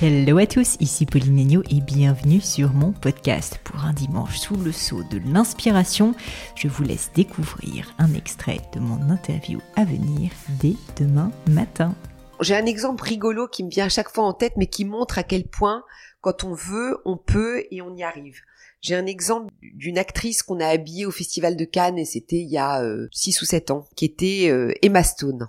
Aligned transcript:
Hello 0.00 0.38
à 0.38 0.46
tous, 0.46 0.76
ici 0.78 1.06
Pauline 1.06 1.40
Agneau 1.40 1.64
et 1.72 1.80
bienvenue 1.80 2.40
sur 2.40 2.72
mon 2.72 2.92
podcast. 2.92 3.58
Pour 3.64 3.84
un 3.84 3.92
dimanche 3.92 4.38
sous 4.38 4.54
le 4.54 4.70
sceau 4.70 5.02
de 5.02 5.18
l'inspiration, 5.18 6.14
je 6.54 6.68
vous 6.68 6.84
laisse 6.84 7.10
découvrir 7.16 7.92
un 7.98 8.14
extrait 8.14 8.60
de 8.72 8.78
mon 8.78 9.10
interview 9.10 9.58
à 9.74 9.84
venir 9.84 10.30
dès 10.60 10.74
demain 10.96 11.32
matin. 11.50 11.96
J'ai 12.40 12.54
un 12.54 12.66
exemple 12.66 13.02
rigolo 13.02 13.48
qui 13.48 13.64
me 13.64 13.70
vient 13.70 13.86
à 13.86 13.88
chaque 13.88 14.14
fois 14.14 14.22
en 14.22 14.34
tête, 14.34 14.52
mais 14.56 14.68
qui 14.68 14.84
montre 14.84 15.18
à 15.18 15.24
quel 15.24 15.48
point, 15.48 15.82
quand 16.20 16.44
on 16.44 16.54
veut, 16.54 16.98
on 17.04 17.16
peut 17.16 17.64
et 17.72 17.82
on 17.82 17.96
y 17.96 18.04
arrive. 18.04 18.38
J'ai 18.80 18.94
un 18.94 19.06
exemple 19.06 19.52
d'une 19.60 19.98
actrice 19.98 20.44
qu'on 20.44 20.60
a 20.60 20.68
habillée 20.68 21.06
au 21.06 21.10
Festival 21.10 21.56
de 21.56 21.64
Cannes, 21.64 21.98
et 21.98 22.04
c'était 22.04 22.36
il 22.36 22.48
y 22.48 22.56
a 22.56 22.84
6 23.10 23.36
euh, 23.36 23.42
ou 23.42 23.46
7 23.46 23.72
ans, 23.72 23.88
qui 23.96 24.04
était 24.04 24.48
euh, 24.48 24.72
Emma 24.80 25.02
Stone. 25.02 25.48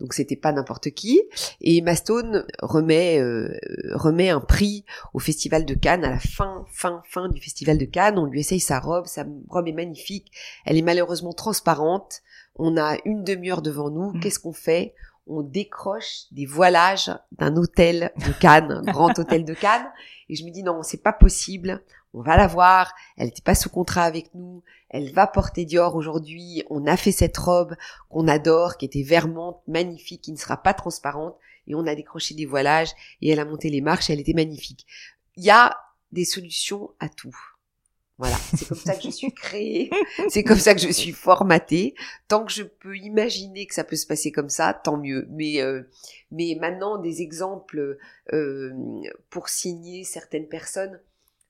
Donc 0.00 0.14
c'était 0.14 0.36
pas 0.36 0.52
n'importe 0.52 0.90
qui. 0.90 1.20
Et 1.60 1.78
Emma 1.78 1.94
Stone 1.94 2.46
remet 2.62 3.20
euh, 3.20 3.48
remet 3.94 4.30
un 4.30 4.40
prix 4.40 4.84
au 5.14 5.18
Festival 5.18 5.64
de 5.64 5.74
Cannes 5.74 6.04
à 6.04 6.10
la 6.10 6.18
fin 6.18 6.64
fin 6.68 7.02
fin 7.08 7.28
du 7.28 7.40
Festival 7.40 7.78
de 7.78 7.84
Cannes. 7.84 8.18
On 8.18 8.26
lui 8.26 8.40
essaye 8.40 8.60
sa 8.60 8.78
robe, 8.78 9.06
sa 9.06 9.24
robe 9.48 9.68
est 9.68 9.72
magnifique. 9.72 10.32
Elle 10.64 10.76
est 10.76 10.82
malheureusement 10.82 11.32
transparente. 11.32 12.22
On 12.56 12.76
a 12.76 12.96
une 13.04 13.24
demi-heure 13.24 13.62
devant 13.62 13.90
nous. 13.90 14.12
Mm. 14.12 14.20
Qu'est-ce 14.20 14.38
qu'on 14.38 14.52
fait? 14.52 14.94
On 15.26 15.42
décroche 15.42 16.26
des 16.30 16.46
voilages 16.46 17.10
d'un 17.32 17.56
hôtel 17.56 18.12
de 18.24 18.32
Cannes, 18.40 18.70
un 18.70 18.92
grand 18.92 19.18
hôtel 19.18 19.44
de 19.44 19.54
Cannes. 19.54 19.90
Et 20.28 20.36
je 20.36 20.44
me 20.44 20.50
dis 20.50 20.62
non, 20.62 20.82
c'est 20.82 21.02
pas 21.02 21.12
possible. 21.12 21.82
On 22.14 22.22
va 22.22 22.36
la 22.36 22.46
voir. 22.46 22.92
Elle 23.16 23.26
n'était 23.26 23.42
pas 23.42 23.54
sous 23.54 23.68
contrat 23.68 24.04
avec 24.04 24.34
nous. 24.34 24.62
Elle 24.88 25.12
va 25.12 25.26
porter 25.26 25.64
Dior 25.64 25.96
aujourd'hui. 25.96 26.62
On 26.70 26.86
a 26.86 26.96
fait 26.96 27.12
cette 27.12 27.36
robe 27.36 27.74
qu'on 28.08 28.28
adore, 28.28 28.76
qui 28.76 28.86
était 28.86 29.02
vermente, 29.02 29.60
magnifique, 29.66 30.22
qui 30.22 30.32
ne 30.32 30.36
sera 30.36 30.56
pas 30.56 30.74
transparente. 30.74 31.36
Et 31.66 31.74
on 31.74 31.86
a 31.86 31.94
décroché 31.94 32.34
des 32.34 32.46
voilages 32.46 32.92
et 33.20 33.30
elle 33.30 33.40
a 33.40 33.44
monté 33.44 33.70
les 33.70 33.80
marches 33.80 34.10
elle 34.10 34.20
était 34.20 34.32
magnifique. 34.32 34.86
Il 35.36 35.44
y 35.44 35.50
a 35.50 35.76
des 36.12 36.24
solutions 36.24 36.90
à 37.00 37.08
tout. 37.08 37.36
Voilà, 38.18 38.36
c'est 38.56 38.68
comme 38.68 38.78
ça 38.78 38.94
que 38.94 39.02
je 39.02 39.10
suis 39.10 39.32
créée, 39.32 39.90
c'est 40.30 40.42
comme 40.42 40.58
ça 40.58 40.74
que 40.74 40.80
je 40.80 40.90
suis 40.90 41.12
formatée. 41.12 41.94
Tant 42.28 42.46
que 42.46 42.52
je 42.52 42.62
peux 42.62 42.96
imaginer 42.96 43.66
que 43.66 43.74
ça 43.74 43.84
peut 43.84 43.96
se 43.96 44.06
passer 44.06 44.32
comme 44.32 44.48
ça, 44.48 44.72
tant 44.72 44.96
mieux. 44.96 45.26
Mais 45.30 45.60
euh, 45.60 45.82
mais 46.30 46.56
maintenant 46.58 46.96
des 46.96 47.20
exemples 47.20 47.98
euh, 48.32 48.72
pour 49.28 49.50
signer 49.50 50.04
certaines 50.04 50.48
personnes, 50.48 50.98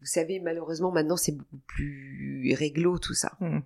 vous 0.00 0.06
savez 0.06 0.40
malheureusement 0.40 0.90
maintenant 0.90 1.16
c'est 1.16 1.32
beaucoup 1.32 1.60
plus 1.66 2.54
réglo 2.58 2.98
tout 2.98 3.14
ça. 3.14 3.32
Hmm. 3.40 3.60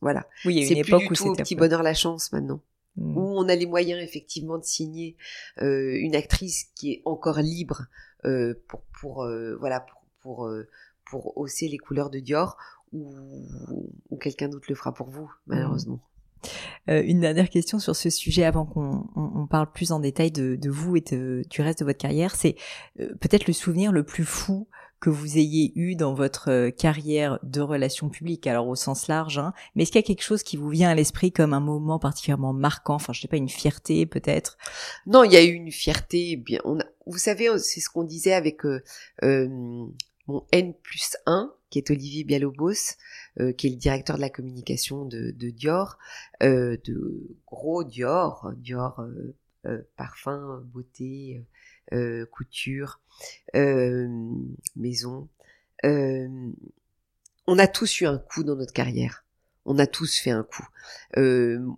Voilà. 0.00 0.26
Oui, 0.44 0.56
il 0.56 0.64
y 0.64 0.68
a 0.68 0.72
une 0.72 0.78
époque 0.78 1.08
du 1.08 1.14
tout 1.14 1.28
au 1.28 1.34
petit 1.34 1.54
bonheur 1.54 1.82
la 1.82 1.94
chance 1.94 2.32
maintenant. 2.32 2.60
Hmm. 2.96 3.16
Où 3.16 3.38
on 3.38 3.48
a 3.48 3.54
les 3.54 3.66
moyens 3.66 4.02
effectivement 4.02 4.58
de 4.58 4.64
signer 4.64 5.16
euh, 5.60 5.96
une 5.98 6.14
actrice 6.14 6.70
qui 6.74 6.92
est 6.92 7.02
encore 7.04 7.40
libre 7.40 7.86
euh, 8.24 8.54
pour 8.68 8.82
pour 9.00 9.28
voilà 9.60 9.80
pour 9.80 10.02
pour 10.20 10.50
pour 11.04 11.36
hausser 11.38 11.68
les 11.68 11.78
couleurs 11.78 12.10
de 12.10 12.18
Dior 12.20 12.56
ou, 12.92 14.16
quelqu'un 14.20 14.48
d'autre 14.48 14.66
le 14.68 14.74
fera 14.74 14.92
pour 14.92 15.08
vous, 15.08 15.30
malheureusement. 15.46 16.00
Euh, 16.88 17.02
une 17.04 17.20
dernière 17.20 17.48
question 17.48 17.78
sur 17.78 17.94
ce 17.94 18.10
sujet 18.10 18.44
avant 18.44 18.66
qu'on 18.66 19.46
parle 19.46 19.70
plus 19.70 19.92
en 19.92 20.00
détail 20.00 20.30
de, 20.30 20.58
vous 20.68 20.96
et 20.96 21.00
du 21.00 21.62
reste 21.62 21.80
de 21.80 21.84
votre 21.84 21.98
carrière, 21.98 22.34
c'est 22.34 22.56
euh, 23.00 23.14
peut-être 23.20 23.46
le 23.46 23.52
souvenir 23.52 23.92
le 23.92 24.04
plus 24.04 24.24
fou 24.24 24.68
que 25.02 25.10
vous 25.10 25.36
ayez 25.36 25.72
eu 25.74 25.96
dans 25.96 26.14
votre 26.14 26.50
euh, 26.50 26.70
carrière 26.70 27.38
de 27.42 27.60
relations 27.60 28.08
publiques, 28.08 28.46
alors 28.46 28.68
au 28.68 28.76
sens 28.76 29.08
large, 29.08 29.36
hein, 29.38 29.52
mais 29.74 29.82
est-ce 29.82 29.92
qu'il 29.92 30.00
y 30.00 30.04
a 30.04 30.06
quelque 30.06 30.22
chose 30.22 30.42
qui 30.42 30.56
vous 30.56 30.70
vient 30.70 30.88
à 30.88 30.94
l'esprit 30.94 31.32
comme 31.32 31.52
un 31.52 31.60
moment 31.60 31.98
particulièrement 31.98 32.54
marquant, 32.54 32.94
enfin 32.94 33.12
je 33.12 33.20
sais 33.20 33.28
pas, 33.28 33.36
une 33.36 33.50
fierté 33.50 34.06
peut-être? 34.06 34.56
Non, 35.06 35.24
il 35.24 35.32
y 35.32 35.36
a 35.36 35.44
eu 35.44 35.52
une 35.52 35.70
fierté, 35.70 36.36
bien, 36.36 36.60
on 36.64 36.78
vous 37.04 37.18
savez, 37.18 37.50
c'est 37.58 37.80
ce 37.80 37.90
qu'on 37.90 38.04
disait 38.04 38.32
avec 38.32 38.62
mon 40.28 40.46
N 40.52 40.72
plus 40.74 41.16
1, 41.26 41.52
qui 41.72 41.78
est 41.78 41.90
Olivier 41.90 42.22
Bialobos, 42.22 42.96
euh, 43.40 43.52
qui 43.52 43.66
est 43.66 43.70
le 43.70 43.76
directeur 43.76 44.16
de 44.16 44.20
la 44.20 44.30
communication 44.30 45.06
de, 45.06 45.32
Dior, 45.50 45.98
euh, 46.42 46.76
de 46.84 47.36
gros 47.46 47.82
Dior, 47.82 48.52
Dior 48.56 49.00
euh, 49.00 49.34
euh 49.66 49.82
parfum, 49.96 50.62
beauté, 50.66 51.44
couture, 52.30 53.00
maison. 53.54 55.28
on 55.84 57.58
a 57.58 57.66
tous 57.66 58.00
eu 58.00 58.06
un 58.06 58.18
coup 58.18 58.44
dans 58.44 58.56
notre 58.56 58.72
carrière. 58.72 59.24
On 59.64 59.78
a 59.78 59.86
tous 59.86 60.18
fait 60.18 60.30
un 60.30 60.44
coup. 60.44 60.66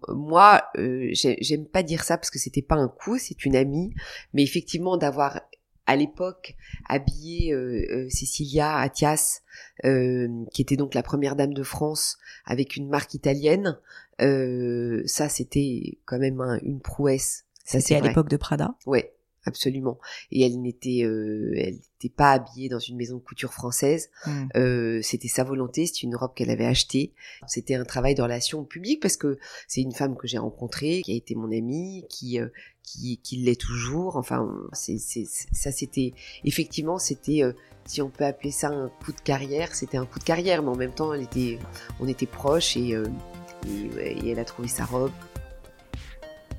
moi, 0.08 0.70
j'aime 0.76 1.66
pas 1.66 1.82
dire 1.82 2.04
ça 2.04 2.16
parce 2.16 2.30
que 2.30 2.38
c'était 2.38 2.62
pas 2.62 2.76
un 2.76 2.88
coup, 2.88 3.18
c'est 3.18 3.44
une 3.44 3.56
amie, 3.56 3.94
mais 4.32 4.42
effectivement 4.42 4.96
d'avoir 4.96 5.40
à 5.86 5.96
l'époque 5.96 6.56
habillé 6.88 7.52
euh, 7.52 7.84
euh, 7.90 8.08
Cecilia 8.08 8.76
Attias, 8.76 9.42
euh, 9.84 10.44
qui 10.52 10.62
était 10.62 10.76
donc 10.76 10.94
la 10.94 11.02
première 11.02 11.36
dame 11.36 11.54
de 11.54 11.62
France 11.62 12.18
avec 12.44 12.76
une 12.76 12.88
marque 12.88 13.14
italienne. 13.14 13.78
ça, 14.18 15.28
c'était 15.28 15.98
quand 16.04 16.18
même 16.18 16.40
une 16.62 16.80
prouesse. 16.80 17.44
Ça, 17.64 17.80
c'est 17.80 17.96
à 17.96 18.00
l'époque 18.00 18.28
de 18.28 18.36
Prada. 18.36 18.74
Ouais, 18.86 19.14
absolument. 19.44 19.98
Et 20.30 20.44
elle 20.44 20.60
n'était, 20.60 20.98
elle 20.98 21.74
n'était 21.74 22.14
pas 22.14 22.32
habillée 22.32 22.68
dans 22.68 22.78
une 22.78 22.96
maison 22.96 23.16
de 23.16 23.22
couture 23.22 23.52
française. 23.52 24.10
Hmm. 24.26 25.00
c'était 25.02 25.28
sa 25.28 25.44
volonté. 25.44 25.86
C'était 25.86 26.06
une 26.06 26.16
robe 26.16 26.34
qu'elle 26.34 26.50
avait 26.50 26.66
achetée. 26.66 27.12
C'était 27.46 27.74
un 27.74 27.84
travail 27.84 28.14
de 28.14 28.22
relation 28.22 28.64
publique 28.64 29.00
parce 29.00 29.16
que 29.16 29.38
c'est 29.68 29.80
une 29.80 29.92
femme 29.92 30.16
que 30.16 30.26
j'ai 30.26 30.38
rencontrée, 30.38 31.02
qui 31.04 31.12
a 31.12 31.16
été 31.16 31.34
mon 31.34 31.52
amie, 31.52 32.04
qui 32.08 32.38
qui, 32.84 33.18
qui 33.18 33.36
l'est 33.38 33.60
toujours. 33.60 34.16
Enfin, 34.16 34.48
c'est, 34.72 34.98
ça 34.98 35.72
c'était 35.72 36.14
effectivement 36.44 36.98
c'était 36.98 37.42
euh, 37.42 37.52
si 37.86 38.00
on 38.00 38.08
peut 38.08 38.24
appeler 38.24 38.50
ça 38.50 38.68
un 38.68 38.88
coup 38.88 39.12
de 39.12 39.20
carrière, 39.20 39.74
c'était 39.74 39.96
un 39.96 40.06
coup 40.06 40.18
de 40.18 40.24
carrière, 40.24 40.62
mais 40.62 40.70
en 40.70 40.76
même 40.76 40.94
temps, 40.94 41.12
elle 41.12 41.22
était, 41.22 41.58
on 42.00 42.08
était 42.08 42.26
proches 42.26 42.76
et, 42.78 42.94
euh, 42.94 43.04
et, 43.66 44.30
elle 44.30 44.38
a 44.38 44.44
trouvé 44.44 44.68
sa 44.68 44.84
robe. 44.84 45.12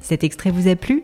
Cet 0.01 0.23
extrait 0.23 0.51
vous 0.51 0.67
a 0.67 0.75
plu? 0.75 1.03